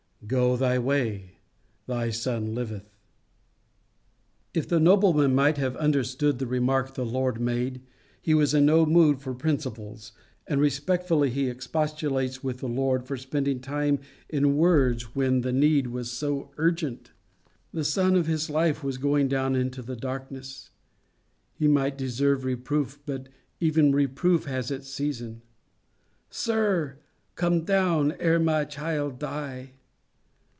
"Go 0.27 0.55
thy 0.55 0.77
way, 0.79 1.39
thy 1.87 2.11
son 2.11 2.53
liveth." 2.53 2.87
If 4.53 4.67
the 4.69 4.79
nobleman 4.79 5.33
might 5.35 5.57
have 5.57 5.75
understood 5.77 6.37
the 6.39 6.45
remark 6.45 6.93
the 6.93 7.03
Lord 7.03 7.41
made, 7.41 7.81
he 8.21 8.35
was 8.35 8.53
in 8.53 8.67
no 8.67 8.85
mood 8.85 9.19
for 9.19 9.33
principles, 9.33 10.11
and 10.45 10.61
respectfully 10.61 11.31
he 11.31 11.49
expostulates 11.49 12.41
with 12.43 12.63
our 12.63 12.69
Lord 12.69 13.03
for 13.07 13.17
spending 13.17 13.59
time 13.61 13.97
in 14.29 14.55
words 14.57 15.15
when 15.15 15.41
the 15.41 15.51
need 15.51 15.87
was 15.87 16.11
so 16.11 16.51
urgent. 16.55 17.09
The 17.73 17.83
sun 17.83 18.15
of 18.15 18.27
his 18.27 18.47
life 18.47 18.83
was 18.83 18.97
going 18.99 19.27
down 19.27 19.55
into 19.55 19.81
the 19.81 19.95
darkness. 19.97 20.69
He 21.55 21.67
might 21.67 21.97
deserve 21.97 22.45
reproof, 22.45 22.99
but 23.07 23.27
even 23.59 23.91
reproof 23.91 24.45
has 24.45 24.69
its 24.69 24.87
season. 24.87 25.41
"Sir, 26.29 26.99
come 27.33 27.65
down 27.65 28.13
ere 28.19 28.39
my 28.39 28.65
child 28.65 29.17
die." 29.17 29.71